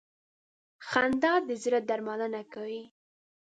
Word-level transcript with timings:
•خندا 0.87 1.33
د 1.47 1.49
زړه 1.63 1.79
درملنه 1.89 2.41
کوي. 2.53 2.83